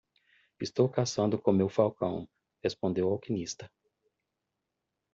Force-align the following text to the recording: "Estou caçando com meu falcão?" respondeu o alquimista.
"Estou 0.59 0.89
caçando 0.89 1.39
com 1.39 1.51
meu 1.51 1.69
falcão?" 1.69 2.27
respondeu 2.63 3.07
o 3.07 3.11
alquimista. 3.11 3.69